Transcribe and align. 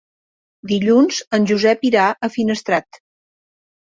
Dilluns 0.69 1.19
en 1.39 1.45
Josep 1.53 1.85
irà 1.93 2.07
a 2.09 2.31
Finestrat. 2.39 3.03